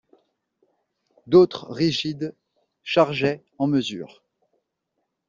[1.27, 2.33] D'autres, rigides,
[2.81, 4.23] chargeaient en mesure.